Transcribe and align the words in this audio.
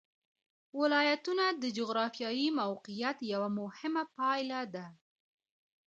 ولایتونه 0.79 1.45
د 1.61 1.63
جغرافیایي 1.77 2.47
موقیعت 2.61 3.17
یوه 3.33 3.49
مهمه 3.59 4.03
پایله 4.17 4.61
ده. 4.73 4.85